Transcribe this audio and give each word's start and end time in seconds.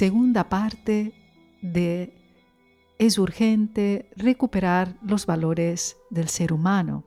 segunda 0.00 0.48
parte 0.48 1.12
de 1.60 2.14
Es 2.98 3.18
urgente 3.18 4.10
recuperar 4.16 4.96
los 5.02 5.26
valores 5.26 5.98
del 6.08 6.30
ser 6.30 6.54
humano. 6.54 7.04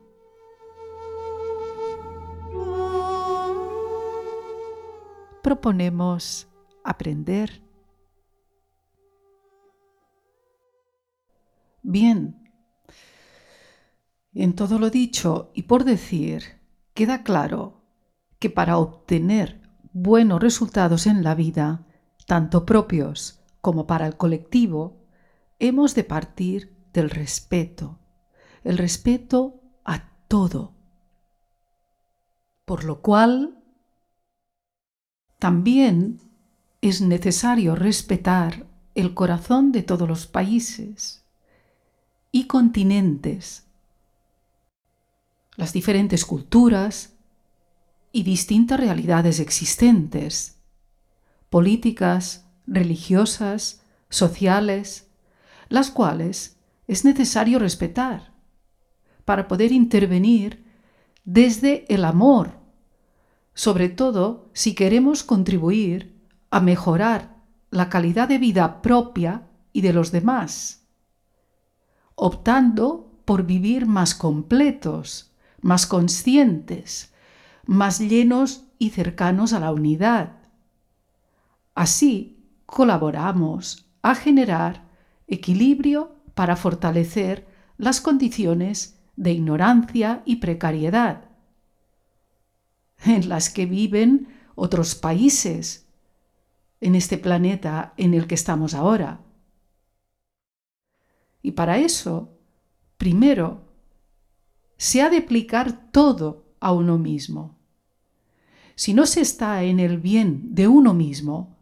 Proponemos 5.42 6.46
aprender. 6.84 7.64
Bien, 11.82 12.48
en 14.34 14.54
todo 14.54 14.78
lo 14.78 14.88
dicho 14.88 15.50
y 15.52 15.62
por 15.62 15.82
decir, 15.82 16.60
queda 16.94 17.24
claro 17.24 17.82
que 18.38 18.50
para 18.50 18.78
obtener 18.78 19.60
buenos 19.92 20.40
resultados 20.40 21.08
en 21.08 21.24
la 21.24 21.34
vida, 21.34 21.88
tanto 22.26 22.64
propios 22.64 23.40
como 23.60 23.86
para 23.86 24.06
el 24.06 24.16
colectivo, 24.16 24.96
hemos 25.58 25.94
de 25.94 26.04
partir 26.04 26.74
del 26.92 27.10
respeto, 27.10 27.98
el 28.62 28.78
respeto 28.78 29.60
a 29.84 30.08
todo. 30.28 30.72
Por 32.64 32.84
lo 32.84 33.00
cual, 33.00 33.58
también 35.38 36.20
es 36.80 37.00
necesario 37.00 37.74
respetar 37.74 38.66
el 38.94 39.14
corazón 39.14 39.72
de 39.72 39.82
todos 39.82 40.08
los 40.08 40.26
países 40.26 41.24
y 42.30 42.46
continentes, 42.46 43.64
las 45.56 45.72
diferentes 45.72 46.24
culturas 46.24 47.14
y 48.12 48.22
distintas 48.22 48.78
realidades 48.78 49.40
existentes, 49.40 50.53
políticas, 51.54 52.50
religiosas, 52.66 53.84
sociales, 54.08 55.08
las 55.68 55.92
cuales 55.92 56.58
es 56.88 57.04
necesario 57.04 57.60
respetar 57.60 58.32
para 59.24 59.46
poder 59.46 59.70
intervenir 59.70 60.64
desde 61.24 61.84
el 61.94 62.06
amor, 62.06 62.58
sobre 63.54 63.88
todo 63.88 64.50
si 64.52 64.74
queremos 64.74 65.22
contribuir 65.22 66.20
a 66.50 66.58
mejorar 66.58 67.36
la 67.70 67.88
calidad 67.88 68.26
de 68.26 68.38
vida 68.38 68.82
propia 68.82 69.46
y 69.72 69.82
de 69.82 69.92
los 69.92 70.10
demás, 70.10 70.88
optando 72.16 73.12
por 73.24 73.46
vivir 73.46 73.86
más 73.86 74.16
completos, 74.16 75.32
más 75.60 75.86
conscientes, 75.86 77.14
más 77.64 78.00
llenos 78.00 78.64
y 78.80 78.90
cercanos 78.90 79.52
a 79.52 79.60
la 79.60 79.72
unidad. 79.72 80.43
Así 81.74 82.44
colaboramos 82.66 83.90
a 84.02 84.14
generar 84.14 84.88
equilibrio 85.26 86.16
para 86.34 86.56
fortalecer 86.56 87.46
las 87.76 88.00
condiciones 88.00 89.00
de 89.16 89.32
ignorancia 89.32 90.22
y 90.24 90.36
precariedad 90.36 91.30
en 93.04 93.28
las 93.28 93.50
que 93.50 93.66
viven 93.66 94.28
otros 94.54 94.94
países 94.94 95.86
en 96.80 96.94
este 96.94 97.18
planeta 97.18 97.94
en 97.96 98.14
el 98.14 98.26
que 98.26 98.34
estamos 98.34 98.74
ahora. 98.74 99.20
Y 101.42 101.52
para 101.52 101.78
eso, 101.78 102.38
primero, 102.96 103.62
se 104.76 105.02
ha 105.02 105.10
de 105.10 105.18
aplicar 105.18 105.90
todo 105.90 106.54
a 106.60 106.72
uno 106.72 106.98
mismo. 106.98 107.58
Si 108.74 108.94
no 108.94 109.06
se 109.06 109.20
está 109.20 109.62
en 109.62 109.78
el 109.78 109.98
bien 109.98 110.54
de 110.54 110.66
uno 110.68 110.94
mismo, 110.94 111.53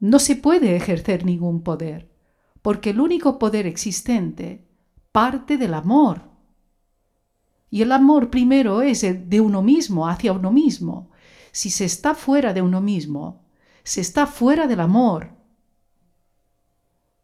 no 0.00 0.18
se 0.18 0.36
puede 0.36 0.76
ejercer 0.76 1.24
ningún 1.24 1.62
poder, 1.62 2.10
porque 2.62 2.90
el 2.90 3.00
único 3.00 3.38
poder 3.38 3.66
existente 3.66 4.66
parte 5.12 5.56
del 5.56 5.74
amor. 5.74 6.22
Y 7.70 7.82
el 7.82 7.92
amor 7.92 8.30
primero 8.30 8.82
es 8.82 9.04
el 9.04 9.28
de 9.28 9.40
uno 9.40 9.62
mismo, 9.62 10.08
hacia 10.08 10.32
uno 10.32 10.52
mismo. 10.52 11.10
Si 11.52 11.70
se 11.70 11.84
está 11.84 12.14
fuera 12.14 12.52
de 12.52 12.62
uno 12.62 12.80
mismo, 12.80 13.44
se 13.82 14.00
está 14.00 14.26
fuera 14.26 14.66
del 14.66 14.80
amor. 14.80 15.30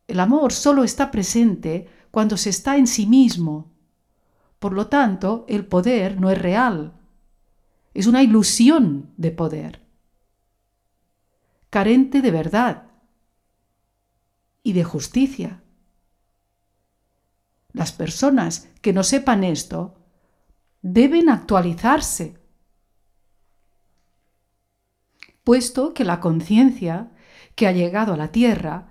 El 0.07 0.21
amor 0.21 0.53
solo 0.53 0.85
está 0.85 1.11
presente 1.11 1.89
cuando 2.11 2.37
se 2.37 2.51
está 2.51 2.77
en 2.77 2.87
sí 2.87 3.07
mismo. 3.07 3.73
Por 4.59 4.73
lo 4.73 4.89
tanto, 4.89 5.45
el 5.49 5.67
poder 5.67 6.21
no 6.21 6.31
es 6.31 6.39
real. 6.39 6.95
Es 7.95 8.07
una 8.07 8.23
ilusión 8.23 9.11
de 9.17 9.31
poder 9.31 9.80
carente 11.71 12.21
de 12.21 12.31
verdad 12.31 12.89
y 14.63 14.73
de 14.73 14.85
justicia. 14.85 15.63
Las 17.73 17.93
personas 17.93 18.69
que 18.83 18.93
no 18.93 19.05
sepan 19.05 19.45
esto 19.45 19.95
deben 20.83 21.29
actualizarse, 21.29 22.39
puesto 25.45 25.95
que 25.95 26.05
la 26.05 26.21
conciencia 26.21 27.13
que 27.55 27.67
ha 27.67 27.73
llegado 27.73 28.15
a 28.15 28.17
la 28.17 28.33
Tierra 28.33 28.89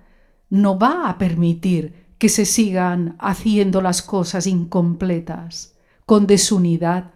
no 0.48 0.78
va 0.78 1.08
a 1.08 1.18
permitir 1.18 2.14
que 2.18 2.28
se 2.28 2.44
sigan 2.44 3.16
haciendo 3.18 3.80
las 3.80 4.02
cosas 4.02 4.46
incompletas, 4.46 5.74
con 6.06 6.26
desunidad, 6.26 7.14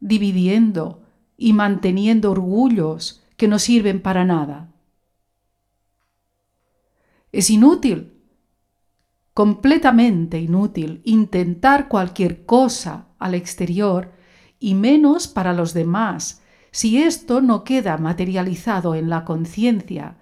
dividiendo 0.00 1.02
y 1.36 1.52
manteniendo 1.52 2.30
orgullos 2.30 3.22
que 3.40 3.48
no 3.48 3.58
sirven 3.58 4.02
para 4.02 4.26
nada. 4.26 4.70
Es 7.32 7.48
inútil, 7.48 8.12
completamente 9.32 10.38
inútil, 10.38 11.00
intentar 11.06 11.88
cualquier 11.88 12.44
cosa 12.44 13.06
al 13.18 13.34
exterior 13.34 14.12
y 14.58 14.74
menos 14.74 15.26
para 15.26 15.54
los 15.54 15.72
demás 15.72 16.42
si 16.70 17.02
esto 17.02 17.40
no 17.40 17.64
queda 17.64 17.96
materializado 17.96 18.94
en 18.94 19.08
la 19.08 19.24
conciencia. 19.24 20.18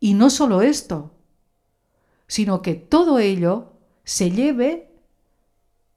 Y 0.00 0.14
no 0.14 0.30
solo 0.30 0.62
esto, 0.62 1.12
sino 2.26 2.62
que 2.62 2.74
todo 2.74 3.18
ello 3.18 3.74
se 4.02 4.30
lleve 4.30 4.94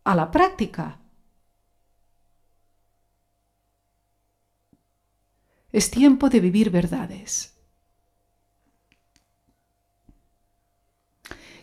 a 0.04 0.14
la 0.14 0.30
práctica. 0.30 1.00
Es 5.76 5.92
tiempo 5.92 6.30
de 6.30 6.40
vivir 6.40 6.70
verdades. 6.70 7.54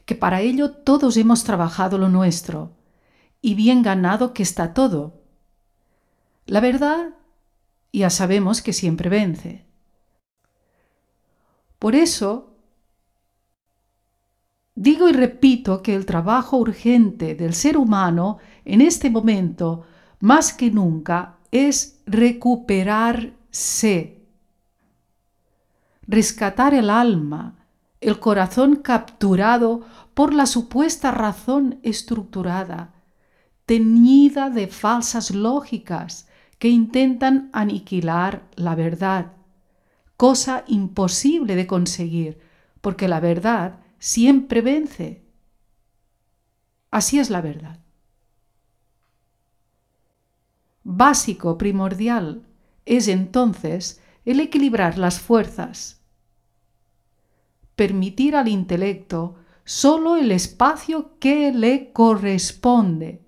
Que 0.05 0.15
para 0.15 0.43
ello 0.43 0.71
todos 0.71 1.17
hemos 1.17 1.45
trabajado 1.45 1.97
lo 1.97 2.11
nuestro 2.11 2.77
y 3.41 3.55
bien 3.55 3.81
ganado 3.81 4.35
que 4.35 4.43
está 4.43 4.75
todo. 4.75 5.23
La 6.45 6.61
verdad 6.61 7.15
ya 7.91 8.11
sabemos 8.11 8.61
que 8.61 8.75
siempre 8.75 9.09
vence. 9.09 9.65
Por 11.79 11.95
eso, 11.95 12.53
digo 14.75 15.09
y 15.09 15.13
repito 15.15 15.83
que 15.83 15.95
el 15.95 16.05
trabajo 16.05 16.59
urgente 16.59 17.35
del 17.35 17.55
ser 17.55 17.79
humano 17.79 18.37
en 18.67 18.83
este 18.83 19.09
momento, 19.09 19.87
más 20.21 20.53
que 20.53 20.71
nunca, 20.71 21.39
es 21.51 22.03
recuperar 22.05 23.41
sé. 23.53 24.27
Rescatar 26.09 26.75
el 26.75 26.91
alma, 26.91 27.55
el 28.01 28.19
corazón 28.19 28.77
capturado 28.77 29.83
por 30.15 30.35
la 30.35 30.47
supuesta 30.47 31.13
razón 31.13 31.79
estructurada, 31.85 32.95
teñida 33.67 34.51
de 34.51 34.67
falsas 34.67 35.31
lógicas 35.31 36.29
que 36.59 36.69
intentan 36.69 37.51
aniquilar 37.53 38.43
la 38.57 38.75
verdad, 38.75 39.33
cosa 40.17 40.65
imposible 40.67 41.55
de 41.55 41.67
conseguir, 41.67 42.41
porque 42.81 43.07
la 43.07 43.21
verdad 43.21 43.81
siempre 43.99 44.61
vence. 44.61 45.23
Así 46.91 47.19
es 47.19 47.31
la 47.31 47.41
verdad. 47.41 47.79
Básico, 50.85 51.57
primordial, 51.57 52.45
es 52.85 53.09
entonces 53.09 54.01
el 54.25 54.41
equilibrar 54.41 54.99
las 54.99 55.21
fuerzas, 55.21 56.01
permitir 57.77 58.37
al 58.37 58.49
intelecto 58.49 59.37
solo 59.65 60.17
el 60.17 60.33
espacio 60.33 61.19
que 61.19 61.53
le 61.53 61.93
corresponde, 61.93 63.25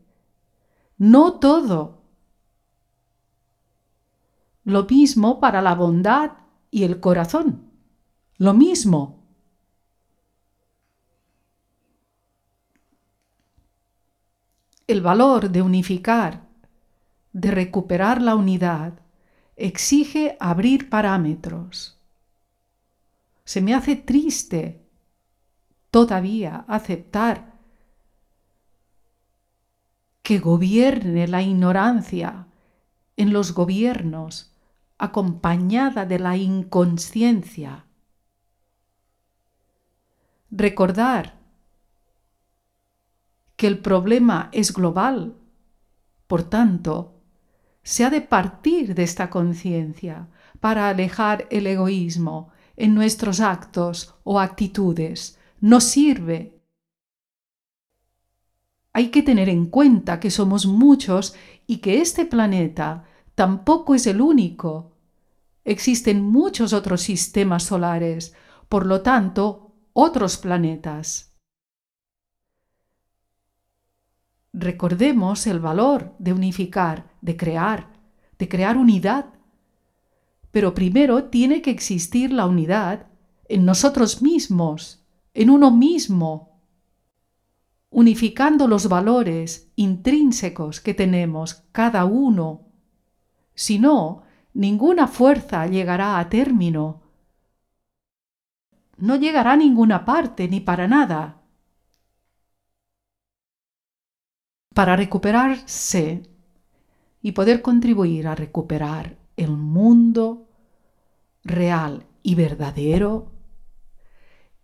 no 0.99 1.39
todo. 1.39 2.03
Lo 4.65 4.85
mismo 4.85 5.41
para 5.41 5.61
la 5.61 5.75
bondad 5.75 6.33
y 6.71 6.85
el 6.85 7.01
corazón, 7.01 7.71
lo 8.39 8.55
mismo. 8.55 9.23
El 14.87 15.01
valor 15.01 15.51
de 15.51 15.63
unificar, 15.63 16.47
de 17.33 17.51
recuperar 17.51 18.21
la 18.21 18.37
unidad, 18.37 19.04
exige 19.57 20.37
abrir 20.41 20.89
parámetros. 20.89 21.99
se 23.45 23.61
me 23.61 23.75
hace 23.75 23.95
triste 23.95 24.81
todavía 25.91 26.65
aceptar 26.67 27.55
que 30.23 30.39
gobierne 30.39 31.29
la 31.29 31.43
ignorancia 31.43 32.47
en 33.17 33.33
los 33.33 33.53
gobiernos 33.53 34.55
acompañada 34.97 36.07
de 36.07 36.19
la 36.19 36.37
inconsciencia. 36.37 37.85
Recordar 40.51 41.39
que 43.57 43.67
el 43.67 43.79
problema 43.79 44.49
es 44.53 44.73
global, 44.73 45.37
por 46.27 46.45
tanto, 46.45 47.21
se 47.85 48.05
ha 48.05 48.11
de 48.11 48.23
partir 48.23 48.95
de 48.95 49.05
esta 49.05 49.31
conciencia 49.31 50.29
para 50.59 50.89
alejar 50.89 51.47
el 51.51 51.67
egoísmo 51.67 52.49
en 52.77 52.95
nuestros 52.95 53.41
actos 53.41 54.15
o 54.25 54.41
actitudes. 54.41 55.39
No 55.61 55.81
sirve. 55.81 56.59
Hay 58.93 59.09
que 59.09 59.23
tener 59.23 59.49
en 59.49 59.67
cuenta 59.67 60.19
que 60.19 60.31
somos 60.31 60.67
muchos 60.67 61.35
y 61.67 61.79
que 61.79 62.01
este 62.01 62.25
planeta 62.25 63.05
tampoco 63.35 63.95
es 63.95 64.07
el 64.07 64.21
único. 64.21 64.93
Existen 65.65 66.23
muchos 66.23 66.73
otros 66.73 67.03
sistemas 67.03 67.65
solares, 67.65 68.35
por 68.69 68.87
lo 68.87 69.03
tanto, 69.03 69.75
otros 69.93 70.39
planetas. 70.39 71.34
Recordemos 74.57 75.49
el 75.49 75.59
valor 75.59 76.15
de 76.21 76.33
unificar, 76.33 77.11
de 77.21 77.37
crear, 77.37 77.91
de 78.39 78.49
crear 78.49 78.77
unidad. 78.77 79.35
Pero 80.53 80.75
primero 80.75 81.25
tiene 81.25 81.61
que 81.61 81.73
existir 81.73 82.33
la 82.33 82.47
unidad 82.47 83.09
en 83.49 83.65
nosotros 83.65 84.23
mismos, 84.23 85.05
en 85.35 85.51
uno 85.51 85.73
mismo, 85.73 86.61
unificando 87.91 88.69
los 88.69 88.89
valores 88.89 89.73
intrínsecos 89.75 90.81
que 90.81 90.95
tenemos 90.95 91.65
cada 91.73 92.05
uno. 92.05 92.69
Si 93.57 93.81
no, 93.81 94.23
ninguna 94.53 95.09
fuerza 95.09 95.67
llegará 95.67 96.21
a 96.21 96.29
término. 96.29 97.03
No 98.99 99.17
llegará 99.17 99.55
a 99.55 99.57
ninguna 99.57 100.05
parte 100.05 100.47
ni 100.47 100.61
para 100.61 100.87
nada. 100.87 101.44
Para 104.75 104.97
recuperarse 104.97 106.23
y 107.23 107.33
poder 107.33 107.63
contribuir 107.63 108.27
a 108.27 108.35
recuperar 108.35 109.17
el 109.37 109.51
mundo 109.51 110.49
real 111.45 112.07
y 112.23 112.35
verdadero, 112.35 113.33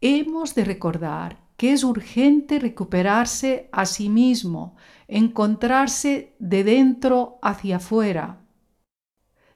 hemos 0.00 0.54
de 0.54 0.64
recordar 0.64 1.38
que 1.56 1.72
es 1.72 1.84
urgente 1.84 2.58
recuperarse 2.58 3.68
a 3.70 3.86
sí 3.86 4.08
mismo, 4.08 4.76
encontrarse 5.08 6.34
de 6.38 6.64
dentro 6.64 7.38
hacia 7.42 7.76
afuera, 7.76 8.40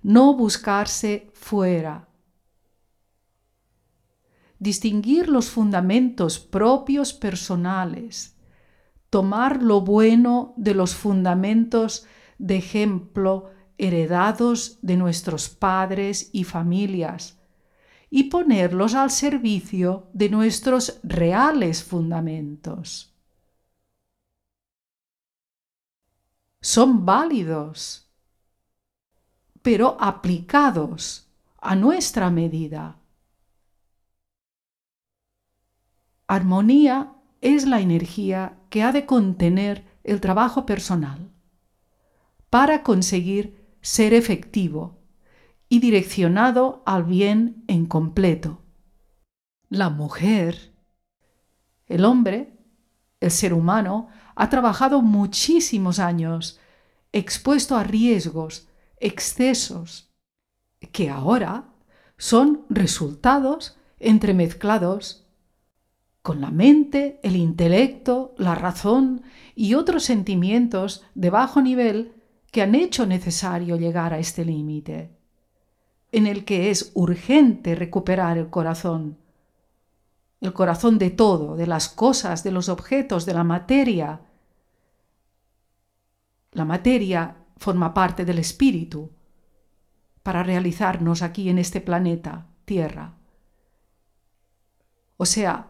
no 0.03 0.35
buscarse 0.35 1.31
fuera. 1.33 2.09
Distinguir 4.59 5.29
los 5.29 5.51
fundamentos 5.51 6.39
propios 6.39 7.12
personales 7.12 8.33
tomar 9.14 9.62
lo 9.62 9.81
bueno 9.81 10.55
de 10.56 10.75
los 10.75 10.96
fundamentos 10.96 12.05
de 12.38 12.56
ejemplo 12.56 13.52
heredados 13.78 14.81
de 14.82 14.96
nuestros 14.96 15.49
padres 15.49 16.31
y 16.32 16.43
familias 16.43 17.38
y 18.11 18.25
ponerlos 18.25 18.96
al 18.96 19.12
servicio 19.12 20.08
de 20.14 20.31
nuestros 20.31 20.99
reales 21.05 21.84
fundamentos. 21.84 23.14
Son 26.60 27.06
válidos, 27.06 28.10
pero 29.62 29.96
aplicados 30.00 31.31
a 31.60 31.76
nuestra 31.76 32.31
medida. 32.31 32.99
Armonía 36.26 37.14
es 37.44 37.67
la 37.67 37.81
energía 37.81 38.56
que 38.70 38.82
ha 38.82 38.91
de 38.91 39.05
contener 39.05 39.85
el 40.02 40.23
trabajo 40.23 40.64
personal 40.64 41.31
para 42.49 42.82
conseguir 42.82 43.76
ser 43.82 44.14
efectivo 44.14 45.02
y 45.69 45.81
direccionado 45.81 46.82
al 46.87 47.05
bien 47.05 47.62
en 47.69 47.85
completo. 47.85 48.62
La 49.69 49.91
mujer, 49.91 50.73
el 51.85 52.06
hombre, 52.06 52.56
el 53.20 53.31
ser 53.31 53.52
humano, 53.52 54.08
ha 54.37 54.49
trabajado 54.49 55.02
muchísimos 55.02 55.99
años, 55.99 56.58
expuesto 57.12 57.76
a 57.76 57.85
riesgos, 57.85 58.69
excesos, 58.96 60.14
que 60.93 61.11
ahora 61.11 61.75
son 62.17 62.64
resultados 62.70 63.76
entremezclados 63.99 65.24
con 66.25 66.41
la 66.41 66.50
mente, 66.50 67.21
el 67.23 67.37
intelecto, 67.37 68.35
la 68.38 68.55
razón 68.55 69.25
y 69.55 69.75
otros 69.75 70.05
sentimientos 70.05 71.05
de 71.15 71.29
bajo 71.29 71.61
nivel 71.61 72.15
que 72.50 72.62
han 72.62 72.75
hecho 72.75 73.05
necesario 73.05 73.76
llegar 73.76 74.15
a 74.15 74.19
este 74.19 74.43
límite, 74.43 75.15
en 76.12 76.26
el 76.26 76.47
que 76.47 76.71
es 76.71 76.93
urgente 76.94 77.75
recuperar 77.75 78.38
el 78.38 78.49
corazón, 78.49 79.19
el 80.41 80.55
corazón 80.55 80.97
de 80.97 81.11
todo, 81.11 81.56
de 81.56 81.67
las 81.67 81.91
cosas, 81.91 82.43
de 82.43 82.53
los 82.53 82.70
objetos, 82.70 83.27
de 83.27 83.35
la 83.35 83.44
materia. 83.44 84.23
La 86.53 86.65
materia 86.65 87.37
forma 87.59 87.93
parte 87.93 88.25
del 88.25 88.38
espíritu 88.38 89.11
para 90.23 90.43
realizarnos 90.43 91.20
aquí 91.20 91.50
en 91.50 91.59
este 91.59 91.82
planeta, 91.82 92.47
Tierra. 92.65 93.12
O 95.19 95.27
sea, 95.27 95.69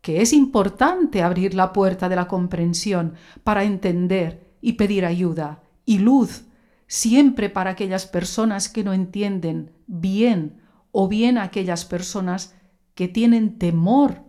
que 0.00 0.22
es 0.22 0.32
importante 0.32 1.22
abrir 1.22 1.54
la 1.54 1.72
puerta 1.72 2.08
de 2.08 2.16
la 2.16 2.26
comprensión 2.26 3.14
para 3.44 3.64
entender 3.64 4.54
y 4.60 4.74
pedir 4.74 5.04
ayuda 5.04 5.62
y 5.84 5.98
luz 5.98 6.44
siempre 6.86 7.50
para 7.50 7.70
aquellas 7.70 8.06
personas 8.06 8.68
que 8.68 8.82
no 8.82 8.92
entienden 8.92 9.72
bien 9.86 10.60
o 10.92 11.08
bien 11.08 11.38
aquellas 11.38 11.84
personas 11.84 12.54
que 12.94 13.08
tienen 13.08 13.58
temor 13.58 14.24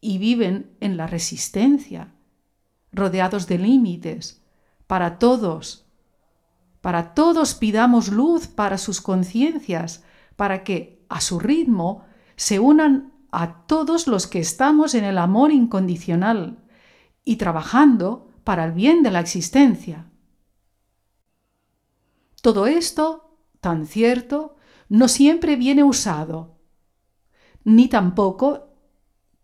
y 0.00 0.18
viven 0.18 0.76
en 0.80 0.96
la 0.96 1.06
resistencia, 1.06 2.14
rodeados 2.92 3.46
de 3.46 3.58
límites. 3.58 4.44
Para 4.86 5.18
todos, 5.18 5.86
para 6.80 7.14
todos 7.14 7.54
pidamos 7.54 8.08
luz 8.08 8.46
para 8.46 8.78
sus 8.78 9.00
conciencias, 9.00 10.04
para 10.36 10.62
que, 10.64 11.04
a 11.08 11.20
su 11.20 11.40
ritmo, 11.40 12.04
se 12.36 12.60
unan 12.60 13.12
a 13.30 13.66
todos 13.66 14.06
los 14.06 14.26
que 14.26 14.38
estamos 14.38 14.94
en 14.94 15.04
el 15.04 15.18
amor 15.18 15.52
incondicional 15.52 16.64
y 17.24 17.36
trabajando 17.36 18.30
para 18.44 18.64
el 18.64 18.72
bien 18.72 19.02
de 19.02 19.10
la 19.10 19.20
existencia. 19.20 20.10
Todo 22.40 22.66
esto, 22.66 23.38
tan 23.60 23.86
cierto, 23.86 24.56
no 24.88 25.08
siempre 25.08 25.56
viene 25.56 25.84
usado, 25.84 26.58
ni 27.64 27.88
tampoco 27.88 28.68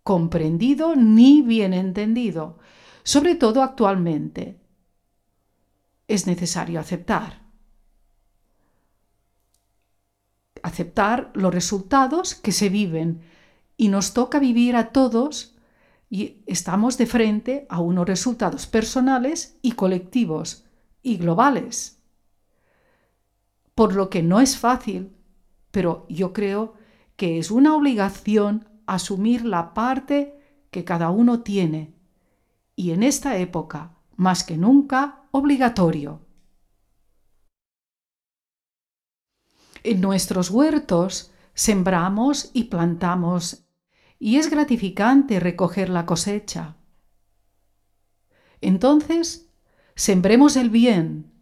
comprendido 0.02 0.96
ni 0.96 1.42
bien 1.42 1.74
entendido, 1.74 2.58
sobre 3.02 3.34
todo 3.34 3.62
actualmente. 3.62 4.60
Es 6.08 6.26
necesario 6.26 6.80
aceptar. 6.80 7.42
Aceptar 10.62 11.30
los 11.34 11.52
resultados 11.52 12.34
que 12.34 12.52
se 12.52 12.70
viven 12.70 13.22
y 13.76 13.88
nos 13.88 14.14
toca 14.14 14.38
vivir 14.38 14.76
a 14.76 14.92
todos 14.92 15.56
y 16.10 16.42
estamos 16.46 16.96
de 16.98 17.06
frente 17.06 17.66
a 17.68 17.80
unos 17.80 18.06
resultados 18.06 18.66
personales 18.66 19.58
y 19.62 19.72
colectivos 19.72 20.64
y 21.02 21.16
globales. 21.16 22.02
Por 23.74 23.94
lo 23.94 24.10
que 24.10 24.22
no 24.22 24.40
es 24.40 24.56
fácil, 24.56 25.16
pero 25.70 26.06
yo 26.08 26.32
creo 26.32 26.74
que 27.16 27.38
es 27.38 27.50
una 27.50 27.74
obligación 27.74 28.68
asumir 28.86 29.44
la 29.44 29.74
parte 29.74 30.38
que 30.70 30.84
cada 30.84 31.10
uno 31.10 31.40
tiene 31.40 31.94
y 32.76 32.90
en 32.90 33.02
esta 33.02 33.36
época, 33.38 33.96
más 34.16 34.44
que 34.44 34.56
nunca, 34.56 35.24
obligatorio. 35.30 36.20
En 39.82 40.00
nuestros 40.00 40.50
huertos 40.50 41.32
sembramos 41.52 42.50
y 42.52 42.64
plantamos 42.64 43.63
y 44.18 44.36
es 44.36 44.50
gratificante 44.50 45.40
recoger 45.40 45.88
la 45.88 46.06
cosecha. 46.06 46.76
Entonces, 48.60 49.50
sembremos 49.94 50.56
el 50.56 50.70
bien. 50.70 51.32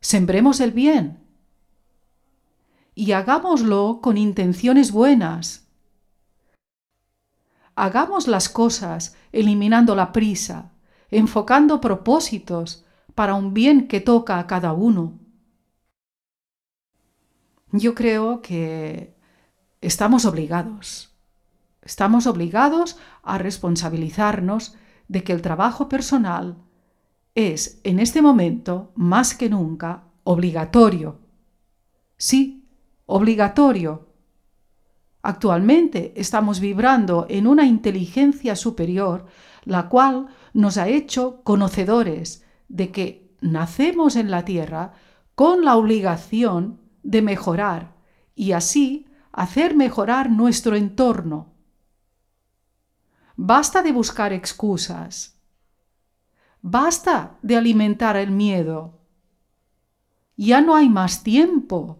Sembremos 0.00 0.60
el 0.60 0.72
bien. 0.72 1.22
y 2.98 3.12
hagámoslo 3.12 4.00
con 4.00 4.16
intenciones 4.16 4.90
buenas. 4.90 5.68
Hagamos 7.74 8.26
las 8.26 8.48
cosas 8.48 9.14
eliminando 9.32 9.94
la 9.94 10.12
prisa, 10.12 10.72
enfocando 11.10 11.80
propósitos 11.82 12.86
para 13.14 13.34
un 13.34 13.52
bien 13.52 13.86
que 13.86 14.00
toca 14.00 14.38
a 14.38 14.46
cada 14.46 14.72
uno. 14.72 15.18
Yo 17.70 17.94
creo 17.94 18.40
que 18.40 19.15
estamos 19.80 20.24
obligados, 20.24 21.14
estamos 21.82 22.26
obligados 22.26 22.98
a 23.22 23.38
responsabilizarnos 23.38 24.76
de 25.08 25.22
que 25.22 25.32
el 25.32 25.42
trabajo 25.42 25.88
personal 25.88 26.56
es 27.34 27.80
en 27.84 28.00
este 28.00 28.22
momento 28.22 28.92
más 28.96 29.34
que 29.34 29.48
nunca 29.50 30.04
obligatorio. 30.24 31.20
Sí, 32.16 32.66
obligatorio. 33.04 34.08
Actualmente 35.22 36.12
estamos 36.16 36.60
vibrando 36.60 37.26
en 37.28 37.46
una 37.46 37.66
inteligencia 37.66 38.56
superior, 38.56 39.26
la 39.64 39.88
cual 39.88 40.28
nos 40.54 40.78
ha 40.78 40.88
hecho 40.88 41.42
conocedores 41.42 42.44
de 42.68 42.90
que 42.90 43.36
nacemos 43.40 44.16
en 44.16 44.30
la 44.30 44.44
Tierra 44.44 44.92
con 45.34 45.64
la 45.64 45.76
obligación 45.76 46.80
de 47.02 47.22
mejorar 47.22 47.94
y 48.34 48.52
así 48.52 49.06
hacer 49.36 49.76
mejorar 49.76 50.30
nuestro 50.30 50.76
entorno. 50.76 51.52
Basta 53.36 53.82
de 53.82 53.92
buscar 53.92 54.32
excusas. 54.32 55.38
Basta 56.62 57.38
de 57.42 57.56
alimentar 57.58 58.16
el 58.16 58.30
miedo. 58.30 58.98
Ya 60.36 60.62
no 60.62 60.74
hay 60.74 60.88
más 60.88 61.22
tiempo. 61.22 61.98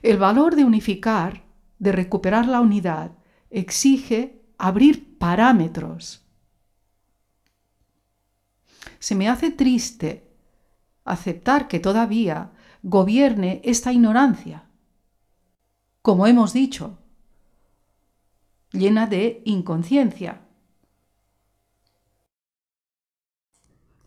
El 0.00 0.16
valor 0.16 0.56
de 0.56 0.64
unificar, 0.64 1.44
de 1.78 1.92
recuperar 1.92 2.48
la 2.48 2.62
unidad, 2.62 3.12
exige 3.50 4.42
abrir 4.56 5.18
parámetros. 5.18 6.24
Se 8.98 9.14
me 9.14 9.28
hace 9.28 9.50
triste 9.50 10.32
aceptar 11.04 11.68
que 11.68 11.78
todavía 11.78 12.52
gobierne 12.82 13.60
esta 13.64 13.92
ignorancia. 13.92 14.64
Como 16.02 16.26
hemos 16.26 16.52
dicho, 16.52 16.98
llena 18.72 19.06
de 19.06 19.42
inconsciencia. 19.44 20.40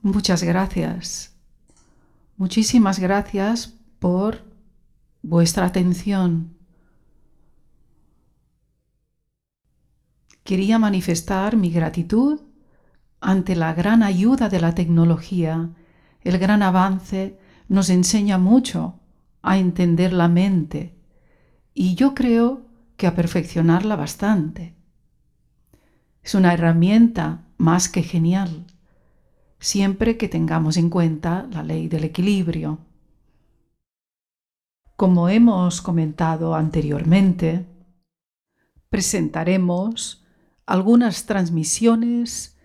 Muchas 0.02 0.44
gracias. 0.44 1.34
Muchísimas 2.36 3.00
gracias 3.00 3.74
por 4.00 4.44
vuestra 5.22 5.66
atención. 5.66 6.58
Quería 10.44 10.78
manifestar 10.78 11.56
mi 11.56 11.72
gratitud 11.72 12.42
ante 13.22 13.56
la 13.56 13.74
gran 13.74 14.04
ayuda 14.04 14.50
de 14.50 14.60
la 14.60 14.76
tecnología. 14.76 15.70
El 16.22 16.38
gran 16.38 16.64
avance 16.64 17.40
nos 17.74 17.90
enseña 17.90 18.38
mucho 18.38 19.00
a 19.42 19.58
entender 19.58 20.14
la 20.14 20.28
mente 20.28 20.96
y 21.74 21.96
yo 21.96 22.14
creo 22.14 22.68
que 22.98 23.08
a 23.08 23.16
perfeccionarla 23.16 23.96
bastante. 23.96 24.76
Es 26.22 26.36
una 26.36 26.54
herramienta 26.54 27.48
más 27.58 27.90
que 27.90 28.04
genial, 28.04 28.68
siempre 29.60 30.18
que 30.18 30.30
tengamos 30.30 30.78
en 30.78 30.92
cuenta 30.92 31.48
la 31.52 31.64
ley 31.64 31.88
del 31.88 32.04
equilibrio. 32.04 32.78
Como 34.96 35.28
hemos 35.28 35.82
comentado 35.82 36.54
anteriormente, 36.54 37.66
presentaremos 38.90 40.24
algunas 40.68 41.26
transmisiones 41.26 42.56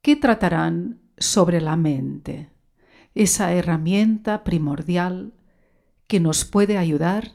que 0.00 0.16
tratarán 0.16 1.02
sobre 1.18 1.60
la 1.60 1.76
mente, 1.76 2.51
esa 3.14 3.52
herramienta 3.52 4.44
primordial 4.44 5.32
que 6.06 6.20
nos 6.20 6.44
puede 6.44 6.78
ayudar 6.78 7.32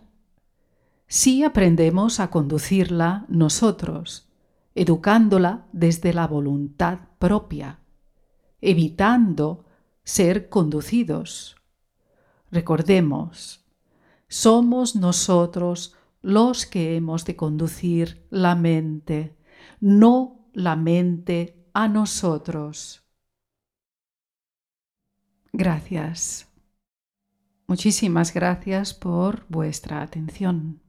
si 1.07 1.43
aprendemos 1.43 2.19
a 2.19 2.29
conducirla 2.29 3.25
nosotros, 3.29 4.29
educándola 4.75 5.65
desde 5.71 6.13
la 6.13 6.27
voluntad 6.27 6.99
propia, 7.17 7.79
evitando 8.61 9.65
ser 10.03 10.49
conducidos. 10.49 11.55
Recordemos, 12.51 13.65
somos 14.27 14.95
nosotros 14.95 15.95
los 16.21 16.65
que 16.65 16.97
hemos 16.97 17.23
de 17.23 17.35
conducir 17.35 18.25
la 18.29 18.55
mente, 18.55 19.37
no 19.79 20.49
la 20.53 20.75
mente 20.75 21.69
a 21.73 21.87
nosotros. 21.87 23.06
Gracias. 25.51 26.47
Muchísimas 27.67 28.33
gracias 28.33 28.93
por 28.93 29.45
vuestra 29.49 30.01
atención. 30.01 30.81